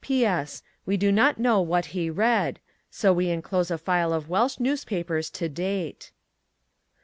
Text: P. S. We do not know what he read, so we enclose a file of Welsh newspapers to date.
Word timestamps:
P. 0.03 0.25
S. 0.25 0.63
We 0.83 0.97
do 0.97 1.11
not 1.11 1.37
know 1.37 1.61
what 1.61 1.85
he 1.93 2.09
read, 2.09 2.59
so 2.89 3.13
we 3.13 3.29
enclose 3.29 3.69
a 3.69 3.77
file 3.77 4.13
of 4.13 4.29
Welsh 4.29 4.59
newspapers 4.59 5.29
to 5.29 5.47
date. 5.47 6.11